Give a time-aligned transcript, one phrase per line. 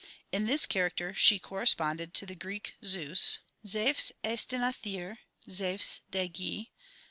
[0.31, 6.69] In this character she corresponded to the Greek Zeus; Zevs eorti; al6r)p, Zeus 6e y?